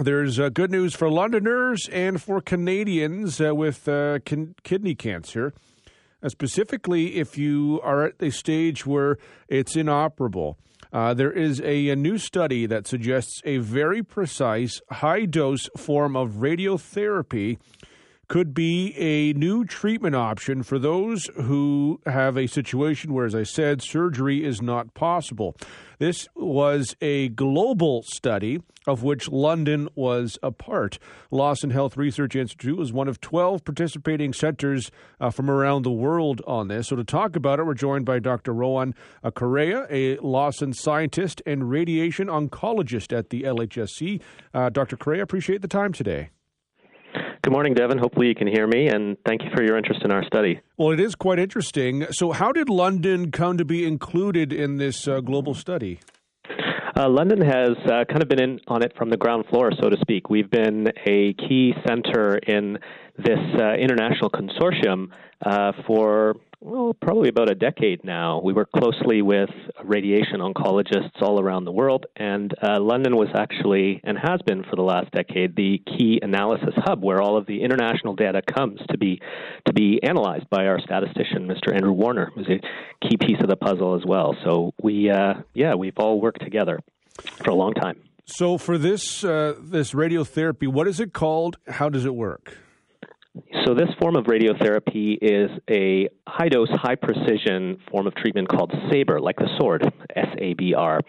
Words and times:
there's 0.00 0.40
uh, 0.40 0.48
good 0.48 0.70
news 0.70 0.94
for 0.94 1.10
Londoners 1.10 1.88
and 1.92 2.22
for 2.22 2.40
Canadians 2.40 3.40
uh, 3.40 3.54
with 3.54 3.86
uh, 3.86 4.18
kin- 4.24 4.54
kidney 4.62 4.94
cancer. 4.94 5.52
Uh, 6.22 6.28
specifically, 6.28 7.16
if 7.16 7.36
you 7.36 7.80
are 7.82 8.04
at 8.04 8.14
a 8.20 8.30
stage 8.30 8.86
where 8.86 9.18
it's 9.48 9.76
inoperable, 9.76 10.56
uh, 10.92 11.12
there 11.12 11.30
is 11.30 11.60
a, 11.60 11.90
a, 11.90 11.96
new 11.96 12.18
study 12.18 12.66
that 12.66 12.86
suggests 12.86 13.42
a 13.44 13.58
very 13.58 14.02
precise, 14.02 14.80
high 14.90 15.24
dose 15.24 15.68
form 15.76 16.16
of 16.16 16.36
radiotherapy 16.36 17.58
could 18.30 18.54
be 18.54 18.94
a 18.96 19.32
new 19.32 19.64
treatment 19.64 20.14
option 20.14 20.62
for 20.62 20.78
those 20.78 21.28
who 21.34 22.00
have 22.06 22.38
a 22.38 22.46
situation 22.46 23.12
where, 23.12 23.26
as 23.26 23.34
I 23.34 23.42
said, 23.42 23.82
surgery 23.82 24.44
is 24.44 24.62
not 24.62 24.94
possible. 24.94 25.56
This 25.98 26.28
was 26.36 26.94
a 27.00 27.30
global 27.30 28.04
study 28.04 28.60
of 28.86 29.02
which 29.02 29.28
London 29.28 29.88
was 29.96 30.38
a 30.44 30.52
part. 30.52 31.00
Lawson 31.32 31.70
Health 31.70 31.96
Research 31.96 32.36
Institute 32.36 32.78
was 32.78 32.92
one 32.92 33.08
of 33.08 33.20
12 33.20 33.64
participating 33.64 34.32
centers 34.32 34.92
uh, 35.20 35.30
from 35.30 35.50
around 35.50 35.82
the 35.82 35.90
world 35.90 36.40
on 36.46 36.68
this. 36.68 36.86
So, 36.86 36.96
to 36.96 37.04
talk 37.04 37.34
about 37.34 37.58
it, 37.58 37.66
we're 37.66 37.74
joined 37.74 38.06
by 38.06 38.20
Dr. 38.20 38.54
Rohann 38.54 38.94
Correa, 39.34 39.88
a 39.90 40.18
Lawson 40.18 40.72
scientist 40.72 41.42
and 41.46 41.68
radiation 41.68 42.28
oncologist 42.28 43.12
at 43.12 43.30
the 43.30 43.42
LHSC. 43.42 44.22
Uh, 44.54 44.70
Dr. 44.70 44.96
Correa, 44.96 45.24
appreciate 45.24 45.62
the 45.62 45.68
time 45.68 45.92
today. 45.92 46.30
Good 47.42 47.54
morning, 47.54 47.72
Devon. 47.72 47.96
Hopefully, 47.96 48.28
you 48.28 48.34
can 48.34 48.46
hear 48.46 48.66
me, 48.66 48.88
and 48.88 49.16
thank 49.26 49.42
you 49.42 49.48
for 49.54 49.62
your 49.62 49.78
interest 49.78 50.02
in 50.04 50.12
our 50.12 50.22
study. 50.24 50.60
Well, 50.76 50.90
it 50.90 51.00
is 51.00 51.14
quite 51.14 51.38
interesting. 51.38 52.06
So, 52.10 52.32
how 52.32 52.52
did 52.52 52.68
London 52.68 53.30
come 53.30 53.56
to 53.56 53.64
be 53.64 53.86
included 53.86 54.52
in 54.52 54.76
this 54.76 55.08
uh, 55.08 55.20
global 55.20 55.54
study? 55.54 56.00
Uh, 56.94 57.08
London 57.08 57.40
has 57.40 57.70
uh, 57.86 58.04
kind 58.10 58.20
of 58.20 58.28
been 58.28 58.42
in 58.42 58.60
on 58.68 58.82
it 58.82 58.92
from 58.94 59.08
the 59.08 59.16
ground 59.16 59.46
floor, 59.48 59.72
so 59.80 59.88
to 59.88 59.96
speak. 60.02 60.28
We've 60.28 60.50
been 60.50 60.88
a 61.06 61.32
key 61.32 61.72
center 61.88 62.36
in 62.36 62.76
this 63.16 63.38
uh, 63.58 63.72
international 63.72 64.28
consortium 64.28 65.08
uh, 65.42 65.72
for 65.86 66.36
well, 66.60 66.92
probably 66.92 67.30
about 67.30 67.50
a 67.50 67.54
decade 67.54 68.04
now. 68.04 68.40
We 68.44 68.52
work 68.52 68.70
closely 68.70 69.22
with 69.22 69.48
radiation 69.82 70.40
oncologists 70.40 71.22
all 71.22 71.40
around 71.40 71.64
the 71.64 71.72
world, 71.72 72.04
and 72.16 72.52
uh, 72.62 72.78
London 72.80 73.16
was 73.16 73.28
actually, 73.34 74.00
and 74.04 74.18
has 74.18 74.42
been 74.44 74.62
for 74.64 74.76
the 74.76 74.82
last 74.82 75.10
decade, 75.12 75.56
the 75.56 75.82
key 75.86 76.20
analysis 76.22 76.74
hub 76.76 77.02
where 77.02 77.22
all 77.22 77.38
of 77.38 77.46
the 77.46 77.62
international 77.62 78.14
data 78.14 78.42
comes 78.42 78.78
to 78.90 78.98
be 78.98 79.22
to 79.66 79.72
be 79.72 80.00
analyzed 80.02 80.50
by 80.50 80.66
our 80.66 80.78
statistician, 80.80 81.48
Mr. 81.48 81.74
Andrew 81.74 81.92
Warner, 81.92 82.30
who's 82.34 82.48
a 82.48 83.08
key 83.08 83.16
piece 83.16 83.40
of 83.40 83.48
the 83.48 83.56
puzzle 83.56 83.94
as 83.94 84.02
well. 84.06 84.36
So 84.44 84.74
we, 84.82 85.10
uh, 85.10 85.34
yeah, 85.54 85.74
we've 85.74 85.96
all 85.96 86.20
worked 86.20 86.42
together 86.42 86.80
for 87.42 87.50
a 87.50 87.54
long 87.54 87.72
time. 87.72 88.02
So 88.26 88.58
for 88.58 88.76
this 88.76 89.24
uh, 89.24 89.54
this 89.58 89.92
radiotherapy, 89.92 90.68
what 90.68 90.86
is 90.86 91.00
it 91.00 91.14
called? 91.14 91.56
How 91.68 91.88
does 91.88 92.04
it 92.04 92.14
work? 92.14 92.58
So, 93.64 93.74
this 93.74 93.88
form 94.00 94.16
of 94.16 94.24
radiotherapy 94.24 95.16
is 95.22 95.50
a 95.70 96.08
high 96.26 96.48
dose, 96.48 96.68
high 96.72 96.96
precision 96.96 97.78
form 97.90 98.08
of 98.08 98.14
treatment 98.16 98.48
called 98.48 98.72
SABR, 98.90 99.20
like 99.20 99.36
the 99.36 99.48
sword, 99.58 99.84
S 100.16 100.26
A 100.38 100.54
B 100.54 100.74
R. 100.74 101.00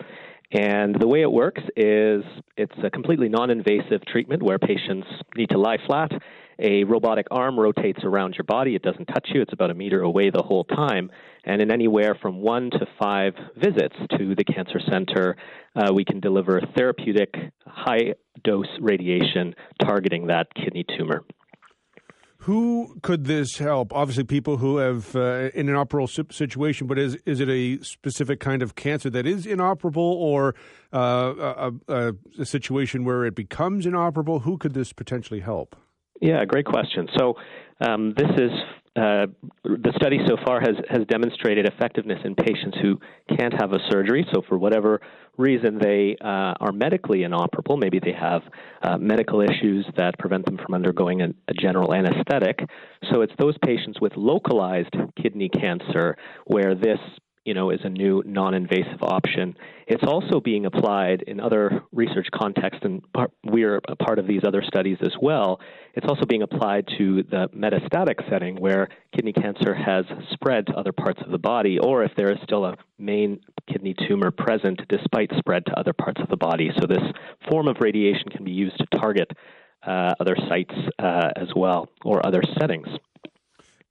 And 0.52 1.00
the 1.00 1.08
way 1.08 1.22
it 1.22 1.32
works 1.32 1.62
is 1.76 2.24
it's 2.58 2.76
a 2.84 2.92
completely 2.92 3.28
non 3.28 3.50
invasive 3.50 4.06
treatment 4.06 4.44
where 4.44 4.60
patients 4.60 5.08
need 5.36 5.50
to 5.50 5.58
lie 5.58 5.78
flat. 5.88 6.12
A 6.60 6.84
robotic 6.84 7.26
arm 7.32 7.60
rotates 7.60 8.04
around 8.04 8.36
your 8.36 8.44
body. 8.44 8.76
It 8.76 8.84
doesn't 8.84 9.06
touch 9.06 9.30
you. 9.34 9.42
It's 9.42 9.54
about 9.54 9.72
a 9.72 9.74
meter 9.74 10.02
away 10.02 10.30
the 10.30 10.44
whole 10.44 10.66
time. 10.66 11.10
And 11.44 11.60
in 11.60 11.72
anywhere 11.72 12.16
from 12.22 12.42
one 12.42 12.70
to 12.70 12.86
five 13.02 13.34
visits 13.56 13.96
to 14.20 14.36
the 14.36 14.44
cancer 14.44 14.80
center, 14.92 15.38
uh, 15.76 15.92
we 15.92 16.06
can 16.06 16.20
deliver 16.20 16.62
therapeutic, 16.78 17.34
high 17.66 18.14
dose 18.44 18.68
radiation 18.80 19.56
targeting 19.82 20.28
that 20.28 20.54
kidney 20.54 20.86
tumor. 20.98 21.24
Who 22.46 22.98
could 23.04 23.26
this 23.26 23.60
help? 23.60 23.94
Obviously, 23.94 24.24
people 24.24 24.58
who 24.58 24.78
have 24.78 25.16
uh, 25.16 25.50
an 25.54 25.70
inoperable 25.70 26.08
situation, 26.08 26.88
but 26.88 26.98
is 26.98 27.16
is 27.26 27.40
it 27.40 27.50
a 27.50 27.78
specific 27.84 28.40
kind 28.40 28.64
of 28.64 28.74
cancer 28.74 29.12
that 29.12 29.28
is 29.28 29.46
inoperable, 29.46 30.02
or 30.02 30.56
uh, 30.92 31.34
a, 31.38 31.72
a, 31.88 32.14
a, 32.40 32.46
situation 32.46 33.06
where 33.06 33.26
it 33.26 33.36
becomes 33.36 33.86
inoperable? 33.86 34.40
Who 34.40 34.58
could 34.58 34.74
this 34.74 34.92
potentially 34.92 35.42
help? 35.42 35.76
Yeah, 36.20 36.44
great 36.46 36.66
question. 36.66 37.08
So 37.16 37.36
um, 37.80 38.16
this 38.18 38.30
is 38.36 38.52
uh, 38.96 39.28
the 39.64 39.94
study 39.96 40.20
so 40.28 40.36
far 40.46 40.60
has, 40.60 40.76
has 40.90 41.06
demonstrated 41.08 41.66
effectiveness 41.66 42.20
in 42.26 42.36
patients 42.36 42.78
who 42.82 43.00
can't 43.38 43.54
have 43.54 43.72
a 43.72 43.80
surgery. 43.90 44.26
So, 44.34 44.42
for 44.50 44.58
whatever 44.58 45.00
reason 45.38 45.80
they 45.80 46.18
uh, 46.20 46.54
are 46.60 46.74
medically 46.74 47.24
inoperable, 47.24 47.78
maybe 47.78 48.00
they 48.00 48.12
have 48.12 48.42
uh, 48.82 48.98
medical 48.98 49.40
issues 49.40 49.86
that 49.96 50.20
prevent 50.20 50.46
them 50.46 50.58
from 50.58 50.76
undergoing 50.76 51.22
a, 51.22 51.30
a 51.48 51.54
general 51.54 51.94
anesthetic. 51.94 52.60
So, 53.14 53.22
it's 53.22 53.34
those 53.40 53.56
patients 53.64 54.02
with 54.02 54.12
localized 54.18 54.94
kidney 55.22 55.48
cancer 55.48 56.18
where 56.48 56.76
this 56.76 57.00
you 57.46 57.54
know, 57.54 57.72
is 57.72 57.80
a 57.84 57.90
new 57.90 58.22
non-invasive 58.26 59.02
option. 59.02 59.56
It's 59.88 60.04
also 60.04 60.40
being 60.40 60.66
applied 60.66 61.24
in 61.24 61.40
other 61.40 61.84
research 61.92 62.28
contexts, 62.34 62.84
and 62.84 63.02
we're 63.44 63.82
a 63.88 63.96
part 63.96 64.20
of 64.20 64.28
these 64.28 64.42
other 64.46 64.62
studies 64.66 64.98
as 65.02 65.14
well. 65.20 65.60
It's 65.96 66.06
also 66.08 66.26
being 66.26 66.44
applied 66.44 66.88
to 66.98 67.24
the 67.24 67.50
metastatic 67.56 68.30
setting 68.30 68.58
where 68.58 68.90
kidney 69.16 69.34
cancer 69.34 69.74
has 69.74 70.06
spread 70.32 70.68
to 70.68 70.74
other 70.74 70.92
parts 70.92 71.20
of 71.26 71.32
the 71.32 71.40
body, 71.40 71.80
or 71.80 72.04
if 72.04 72.12
there 72.16 72.32
is 72.32 72.38
still 72.44 72.66
a 72.66 72.78
main 73.00 73.40
kidney 73.72 73.96
tumor 74.08 74.32
present 74.32 74.80
despite 74.88 75.32
spread 75.38 75.66
to 75.66 75.80
other 75.80 75.94
parts 75.94 76.22
of 76.22 76.30
the 76.30 76.38
body. 76.38 76.70
So 76.80 76.86
this 76.86 77.04
form 77.50 77.68
of 77.68 77.78
radiation 77.80 78.30
can 78.30 78.46
be 78.46 78.52
used 78.52 78.78
to 78.78 78.86
target 79.00 79.32
uh, 79.86 80.14
other 80.20 80.36
sites 80.48 80.76
uh, 81.00 81.30
as 81.36 81.48
well, 81.56 81.90
or 82.06 82.26
other 82.26 82.44
settings. 82.60 82.88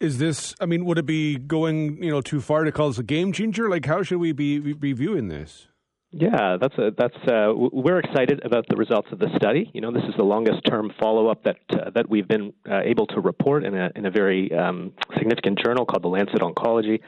Is 0.01 0.17
this? 0.17 0.55
I 0.61 0.67
mean, 0.67 0.87
would 0.87 0.97
it 0.97 1.05
be 1.05 1.37
going 1.37 2.03
you 2.03 2.11
know 2.11 2.23
too 2.23 2.41
far 2.41 2.65
to 2.65 2.73
call 2.73 2.89
this 2.89 2.99
a 2.99 3.03
game 3.03 3.33
changer? 3.33 3.69
Like, 3.69 3.85
how 3.85 4.03
should 4.03 4.19
we 4.19 4.33
be, 4.33 4.59
be 4.59 4.95
viewing 4.95 5.29
this? 5.29 5.69
Yeah, 6.11 6.57
that's 6.61 6.77
a, 6.79 6.91
that's 6.97 7.17
uh, 7.29 7.53
we're 7.55 7.99
excited 7.99 8.41
about 8.45 8.65
the 8.69 8.77
results 8.77 9.09
of 9.13 9.19
the 9.19 9.29
study. 9.37 9.71
You 9.75 9.83
know, 9.83 9.93
this 9.93 10.03
is 10.09 10.15
the 10.17 10.25
longest 10.25 10.63
term 10.67 10.91
follow 10.99 11.29
up 11.29 11.45
that 11.45 11.59
uh, 11.73 11.91
that 11.95 12.09
we've 12.09 12.27
been 12.27 12.55
uh, 12.69 12.81
able 12.83 13.07
to 13.09 13.21
report 13.21 13.65
in 13.65 13.77
a 13.77 13.91
in 13.95 14.07
a 14.07 14.11
very 14.11 14.51
um, 14.53 14.93
significant 15.19 15.61
journal 15.63 15.85
called 15.85 16.03
the 16.03 16.09
Lancet 16.09 16.41
Oncology. 16.41 17.01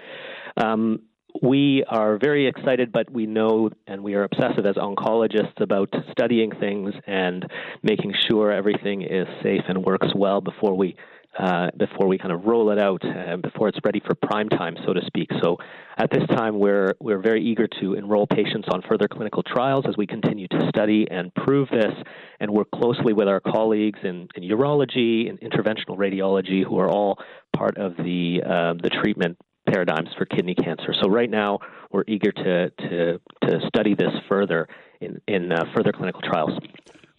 Um, 0.62 1.00
we 1.40 1.82
are 1.88 2.18
very 2.18 2.46
excited, 2.46 2.92
but 2.92 3.10
we 3.10 3.26
know 3.26 3.70
and 3.86 4.04
we 4.04 4.14
are 4.14 4.24
obsessive 4.24 4.66
as 4.66 4.76
oncologists 4.76 5.60
about 5.60 5.88
studying 6.10 6.52
things 6.60 6.92
and 7.06 7.46
making 7.82 8.12
sure 8.28 8.52
everything 8.52 9.00
is 9.00 9.26
safe 9.42 9.62
and 9.66 9.82
works 9.82 10.08
well 10.14 10.42
before 10.42 10.76
we 10.76 10.94
uh, 11.38 11.68
before 11.78 12.06
we 12.06 12.18
kind 12.18 12.32
of 12.32 12.44
roll 12.44 12.70
it 12.70 12.78
out 12.78 13.02
and 13.04 13.42
before 13.42 13.68
it's 13.68 13.78
ready 13.84 14.00
for 14.04 14.14
prime 14.14 14.48
time, 14.48 14.76
so 14.86 14.92
to 14.92 15.00
speak. 15.06 15.30
So 15.42 15.56
at 15.96 16.10
this 16.10 16.24
time, 16.36 16.58
we're, 16.58 16.94
we're 17.00 17.20
very 17.20 17.42
eager 17.42 17.66
to 17.80 17.94
enroll 17.94 18.26
patients 18.26 18.68
on 18.70 18.82
further 18.82 19.08
clinical 19.08 19.42
trials 19.42 19.84
as 19.88 19.96
we 19.96 20.06
continue 20.06 20.46
to 20.48 20.68
study 20.68 21.06
and 21.10 21.34
prove 21.34 21.68
this 21.70 21.94
and 22.40 22.50
work 22.50 22.70
closely 22.74 23.12
with 23.12 23.28
our 23.28 23.40
colleagues 23.40 23.98
in, 24.02 24.28
in 24.34 24.42
urology 24.42 25.28
and 25.28 25.40
interventional 25.40 25.96
radiology 25.96 26.64
who 26.64 26.78
are 26.78 26.90
all 26.90 27.18
part 27.56 27.78
of 27.78 27.96
the, 27.96 28.42
uh, 28.44 28.74
the 28.82 28.90
treatment 29.02 29.38
paradigms 29.66 30.08
for 30.18 30.26
kidney 30.26 30.54
cancer. 30.54 30.94
So 31.02 31.08
right 31.08 31.30
now, 31.30 31.60
we're 31.90 32.04
eager 32.08 32.32
to, 32.32 32.70
to, 32.70 33.20
to 33.48 33.60
study 33.68 33.94
this 33.94 34.12
further 34.28 34.68
in, 35.00 35.20
in 35.28 35.52
uh, 35.52 35.64
further 35.74 35.92
clinical 35.92 36.20
trials. 36.20 36.58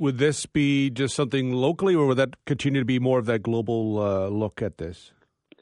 Would 0.04 0.18
this 0.18 0.46
be 0.46 0.90
just 0.90 1.16
something 1.16 1.54
locally, 1.54 1.96
or 1.96 2.08
would 2.08 2.18
that 2.18 2.36
continue 2.46 2.82
to 2.82 2.86
be 2.86 3.00
more 3.00 3.20
of 3.20 3.26
that 3.28 3.42
global 3.42 4.02
uh, 4.02 4.28
look 4.28 4.62
at 4.62 4.78
this? 4.78 5.14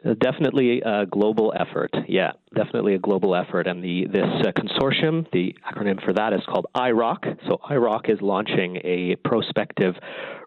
Uh, 0.03 0.16
definitely 0.19 0.81
a 0.81 1.06
global 1.06 1.53
effort. 1.56 1.91
Yeah, 2.07 2.31
definitely 2.56 2.96
a 2.96 2.97
global 2.97 3.35
effort. 3.35 3.68
And 3.68 3.84
the 3.84 4.07
this 4.12 4.25
uh, 4.47 4.51
consortium, 4.59 5.30
the 5.31 5.56
acronym 5.72 6.03
for 6.03 6.13
that 6.13 6.34
is 6.34 6.41
called 6.50 6.66
IROC. 6.74 7.38
So 7.47 7.59
IROC 7.69 8.09
is 8.09 8.18
launching 8.19 8.78
a 8.78 9.16
prospective 9.24 9.94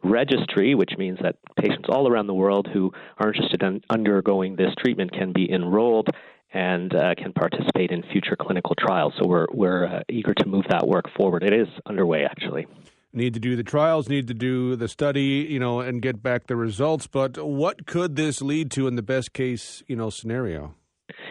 registry, 0.02 0.74
which 0.74 0.94
means 0.98 1.20
that 1.22 1.36
patients 1.56 1.88
all 1.88 2.08
around 2.08 2.26
the 2.26 2.34
world 2.34 2.66
who 2.72 2.92
are 3.18 3.28
interested 3.28 3.62
in 3.62 3.80
undergoing 3.90 4.56
this 4.56 4.74
treatment 4.80 5.12
can 5.12 5.32
be 5.32 5.48
enrolled 5.48 6.08
and 6.52 6.92
uh, 6.92 7.14
can 7.16 7.32
participate 7.32 7.92
in 7.92 8.02
future 8.10 8.34
clinical 8.34 8.74
trials. 8.74 9.12
So 9.20 9.28
we're 9.28 9.46
we're 9.52 9.86
uh, 9.86 10.00
eager 10.08 10.34
to 10.34 10.48
move 10.48 10.64
that 10.70 10.84
work 10.84 11.04
forward. 11.16 11.44
It 11.44 11.52
is 11.52 11.68
underway, 11.86 12.24
actually 12.24 12.66
need 13.14 13.34
to 13.34 13.40
do 13.40 13.56
the 13.56 13.62
trials, 13.62 14.08
need 14.08 14.28
to 14.28 14.34
do 14.34 14.76
the 14.76 14.88
study, 14.88 15.46
you 15.48 15.58
know, 15.58 15.80
and 15.80 16.02
get 16.02 16.22
back 16.22 16.46
the 16.46 16.56
results. 16.56 17.06
But 17.06 17.38
what 17.38 17.86
could 17.86 18.16
this 18.16 18.42
lead 18.42 18.70
to 18.72 18.86
in 18.86 18.96
the 18.96 19.02
best 19.02 19.32
case, 19.32 19.82
you 19.86 19.96
know, 19.96 20.10
scenario? 20.10 20.74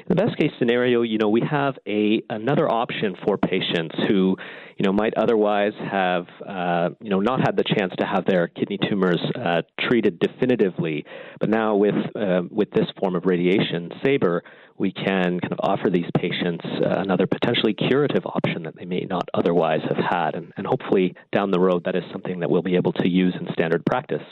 In 0.10 0.18
the 0.18 0.26
best 0.26 0.38
case 0.38 0.52
scenario, 0.60 1.02
you 1.04 1.18
know, 1.18 1.30
we 1.30 1.42
have 1.50 1.76
a 1.88 2.22
another 2.30 2.70
option 2.70 3.16
for 3.26 3.38
patients 3.38 3.96
who, 4.10 4.36
you 4.78 4.84
know, 4.84 4.92
might 4.92 5.14
otherwise 5.16 5.72
have, 5.80 6.26
uh, 6.46 6.90
you 7.00 7.10
know, 7.10 7.22
not 7.22 7.40
had 7.40 7.56
the 7.56 7.64
chance 7.64 7.94
to 8.00 8.06
have 8.06 8.26
their 8.26 8.50
kidney 8.50 8.78
tumors 8.90 9.22
uh, 9.36 9.62
treated 9.80 10.20
definitively, 10.20 11.06
but 11.40 11.50
now 11.50 11.78
with 11.78 11.96
uh, 12.18 12.42
with 12.52 12.70
this 12.72 12.88
form 13.00 13.16
of 13.16 13.26
radiation, 13.26 13.92
SABR, 14.04 14.42
we 14.78 14.92
can 14.92 15.40
kind 15.40 15.54
of 15.54 15.60
offer 15.62 15.90
these 15.90 16.10
patients 16.18 16.66
uh, 16.66 17.00
another 17.00 17.26
potentially 17.26 17.74
curative 17.74 18.26
option 18.26 18.64
that 18.64 18.76
they 18.76 18.86
may 18.86 19.06
not 19.10 19.30
otherwise 19.34 19.82
have 19.88 20.04
had, 20.04 20.36
and, 20.36 20.52
and 20.58 20.68
hopefully 20.68 21.16
down 21.32 21.52
the 21.52 21.60
road 21.60 21.86
that 21.86 21.96
is 21.96 22.04
something 22.12 22.42
that 22.42 22.50
we'll 22.50 22.62
be 22.62 22.76
able 22.76 22.92
to 22.92 23.08
use 23.08 23.34
in 23.40 23.48
standard 23.54 23.86
practice 23.86 24.24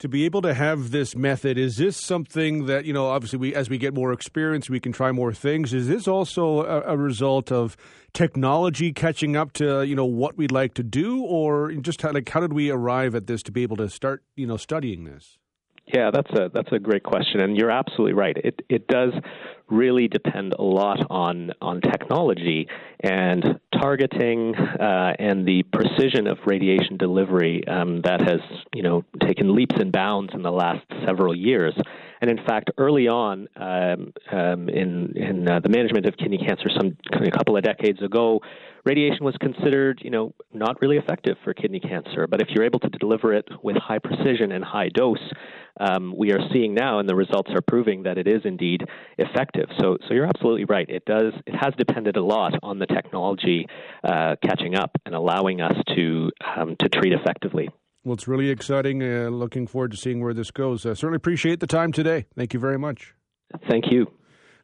to 0.00 0.08
be 0.08 0.24
able 0.24 0.42
to 0.42 0.54
have 0.54 0.90
this 0.90 1.14
method 1.14 1.56
is 1.56 1.76
this 1.76 1.96
something 1.96 2.66
that 2.66 2.84
you 2.84 2.92
know 2.92 3.06
obviously 3.06 3.38
we 3.38 3.54
as 3.54 3.70
we 3.70 3.78
get 3.78 3.94
more 3.94 4.12
experience 4.12 4.68
we 4.68 4.80
can 4.80 4.92
try 4.92 5.12
more 5.12 5.32
things. 5.32 5.72
Is 5.72 5.88
this 5.88 6.08
also 6.08 6.62
a, 6.62 6.92
a, 6.92 6.96
result 6.96 7.52
of 7.52 7.76
technology 8.12 8.92
catching 8.92 9.36
up 9.36 9.52
to 9.54 9.82
you 9.82 9.94
know 9.94 10.04
what 10.04 10.36
we'd 10.36 10.52
like 10.52 10.74
to 10.74 10.82
do? 10.82 11.22
Or 11.22 11.72
just 11.72 12.02
how, 12.02 12.12
like 12.12 12.28
how 12.28 12.40
did 12.40 12.52
we 12.52 12.70
arrive 12.70 13.14
at 13.14 13.26
this 13.26 13.42
to 13.44 13.52
be 13.52 13.62
able 13.62 13.76
to 13.76 13.88
start 13.88 14.24
you 14.36 14.46
know 14.46 14.56
studying 14.56 15.04
this? 15.04 15.38
Yeah, 15.86 16.10
that's 16.12 16.30
a 16.32 16.50
that's 16.52 16.72
a 16.72 16.78
great 16.78 17.02
question, 17.02 17.40
and 17.40 17.56
you're 17.56 17.70
absolutely 17.70 18.14
right. 18.14 18.36
It 18.42 18.62
it 18.70 18.88
does 18.88 19.12
really 19.68 20.08
depend 20.08 20.54
a 20.54 20.62
lot 20.62 20.98
on 21.10 21.52
on 21.60 21.80
technology. 21.80 22.68
And 23.00 23.60
targeting 23.80 24.54
uh, 24.54 25.14
and 25.18 25.46
the 25.46 25.62
precision 25.72 26.26
of 26.26 26.38
radiation 26.46 26.96
delivery 26.96 27.66
um, 27.68 28.00
that 28.02 28.20
has 28.20 28.40
you 28.74 28.82
know 28.82 29.04
taken 29.20 29.54
leaps 29.54 29.76
and 29.78 29.92
bounds 29.92 30.32
in 30.34 30.42
the 30.42 30.52
last 30.52 30.84
several 31.06 31.34
years. 31.34 31.74
And 32.24 32.38
in 32.38 32.46
fact, 32.46 32.70
early 32.78 33.06
on 33.06 33.48
um, 33.56 34.14
um, 34.32 34.70
in 34.70 35.12
in 35.14 35.46
uh, 35.46 35.60
the 35.60 35.68
management 35.68 36.06
of 36.06 36.16
kidney 36.16 36.38
cancer, 36.38 36.70
some 36.74 36.96
a 37.12 37.30
couple 37.30 37.54
of 37.54 37.62
decades 37.62 38.00
ago, 38.00 38.40
radiation 38.86 39.26
was 39.26 39.36
considered, 39.42 40.00
you 40.02 40.08
know, 40.08 40.32
not 40.54 40.80
really 40.80 40.96
effective 40.96 41.36
for 41.44 41.52
kidney 41.52 41.80
cancer. 41.80 42.26
But 42.26 42.40
if 42.40 42.48
you're 42.48 42.64
able 42.64 42.80
to 42.80 42.88
deliver 42.88 43.34
it 43.34 43.46
with 43.62 43.76
high 43.76 43.98
precision 43.98 44.52
and 44.52 44.64
high 44.64 44.88
dose, 44.88 45.18
um, 45.78 46.14
we 46.16 46.32
are 46.32 46.40
seeing 46.50 46.72
now, 46.72 46.98
and 46.98 47.06
the 47.06 47.14
results 47.14 47.50
are 47.50 47.60
proving 47.60 48.04
that 48.04 48.16
it 48.16 48.26
is 48.26 48.40
indeed 48.46 48.84
effective. 49.18 49.68
So, 49.78 49.98
so 50.08 50.14
you're 50.14 50.24
absolutely 50.24 50.64
right. 50.64 50.88
It 50.88 51.04
does. 51.04 51.34
It 51.46 51.56
has 51.60 51.74
depended 51.76 52.16
a 52.16 52.24
lot 52.24 52.54
on 52.62 52.78
the 52.78 52.86
technology 52.86 53.66
uh, 54.02 54.36
catching 54.42 54.76
up 54.76 54.92
and 55.04 55.14
allowing 55.14 55.60
us 55.60 55.76
to 55.94 56.30
um, 56.56 56.74
to 56.80 56.88
treat 56.88 57.12
effectively. 57.12 57.68
Well, 58.04 58.14
it's 58.14 58.28
really 58.28 58.50
exciting. 58.50 59.02
Uh, 59.02 59.30
looking 59.30 59.66
forward 59.66 59.92
to 59.92 59.96
seeing 59.96 60.22
where 60.22 60.34
this 60.34 60.50
goes. 60.50 60.84
Uh, 60.84 60.94
certainly 60.94 61.16
appreciate 61.16 61.60
the 61.60 61.66
time 61.66 61.90
today. 61.90 62.26
Thank 62.36 62.52
you 62.52 62.60
very 62.60 62.78
much. 62.78 63.14
Thank 63.66 63.90
you. 63.90 64.12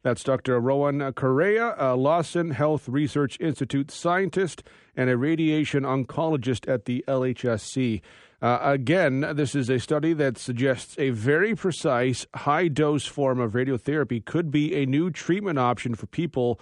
That's 0.03 0.23
Dr. 0.23 0.59
Rohann 0.59 1.13
Correa, 1.15 1.75
a 1.77 1.95
Lawson 1.95 2.51
Health 2.51 2.89
Research 2.89 3.37
Institute 3.39 3.91
scientist 3.91 4.63
and 4.95 5.09
a 5.09 5.17
radiation 5.17 5.83
oncologist 5.83 6.71
at 6.71 6.85
the 6.85 7.03
LHSC. 7.07 8.01
Uh, 8.41 8.59
again, 8.61 9.21
this 9.35 9.53
is 9.53 9.69
a 9.69 9.79
study 9.79 10.13
that 10.13 10.37
suggests 10.37 10.95
a 10.97 11.11
very 11.11 11.55
precise, 11.55 12.25
high 12.35 12.67
dose 12.67 13.05
form 13.05 13.39
of 13.39 13.53
radiotherapy 13.53 14.23
could 14.23 14.49
be 14.49 14.75
a 14.75 14.87
new 14.87 15.11
treatment 15.11 15.59
option 15.59 15.93
for 15.93 16.07
people 16.07 16.59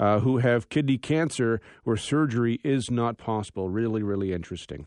uh, 0.00 0.18
who 0.20 0.38
have 0.38 0.68
kidney 0.68 0.98
cancer 0.98 1.60
where 1.84 1.96
surgery 1.96 2.58
is 2.64 2.90
not 2.90 3.18
possible. 3.18 3.68
Really, 3.68 4.02
really 4.02 4.32
interesting. 4.32 4.86